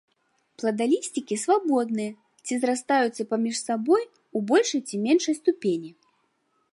Пладалісцікі 0.61 1.35
свабодныя 1.41 2.11
ці 2.45 2.53
зрастаюцца 2.63 3.21
паміж 3.33 3.55
сабой 3.67 4.03
у 4.39 4.41
большай 4.53 4.81
ці 4.87 4.95
меншай 5.05 5.35
ступені. 5.41 5.89